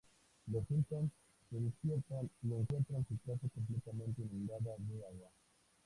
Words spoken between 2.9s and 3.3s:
su